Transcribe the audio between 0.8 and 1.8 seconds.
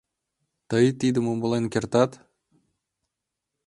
тидым умылен